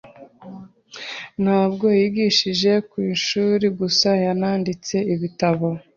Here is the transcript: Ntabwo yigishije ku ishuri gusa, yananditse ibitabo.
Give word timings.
Ntabwo 1.43 1.85
yigishije 1.99 2.71
ku 2.89 2.97
ishuri 3.13 3.65
gusa, 3.79 4.09
yananditse 4.25 4.95
ibitabo. 5.13 5.67